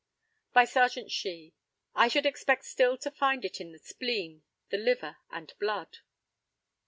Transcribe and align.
By 0.51 0.65
Serjeant 0.65 1.11
SHEE: 1.11 1.53
I 1.93 2.07
should 2.07 2.25
expect 2.25 2.65
still 2.65 2.97
to 2.97 3.11
find 3.11 3.45
it 3.45 3.61
in 3.61 3.71
the 3.71 3.77
spleen, 3.77 4.41
and 4.71 4.83
liver, 4.83 5.17
and 5.29 5.53
blood. 5.59 5.99